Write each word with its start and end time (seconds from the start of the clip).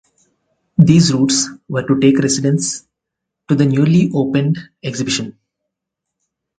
These 0.79 1.13
routes 1.13 1.47
were 1.69 1.83
to 1.83 1.99
take 1.99 2.17
residents 2.17 2.87
to 3.47 3.53
the 3.53 3.67
newly 3.67 4.09
opened 4.15 4.57
exhibition. 4.83 5.37